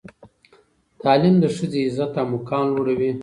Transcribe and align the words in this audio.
تعلیم 1.01 1.35
د 1.43 1.45
ښځې 1.55 1.79
عزت 1.87 2.13
او 2.21 2.27
مقام 2.33 2.65
لوړوي. 2.75 3.11